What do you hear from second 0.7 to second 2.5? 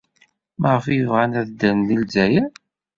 ay bɣan ad ddren deg Lezzayer?